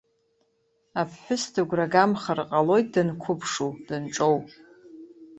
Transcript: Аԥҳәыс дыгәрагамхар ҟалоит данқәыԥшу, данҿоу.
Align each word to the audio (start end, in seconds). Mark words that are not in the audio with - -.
Аԥҳәыс 1.01 1.43
дыгәрагамхар 1.53 2.39
ҟалоит 2.49 2.87
данқәыԥшу, 2.93 3.71
данҿоу. 3.87 4.37